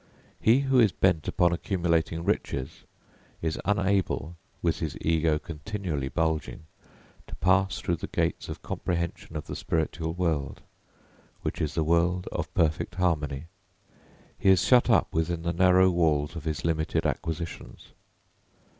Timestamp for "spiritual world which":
9.55-11.61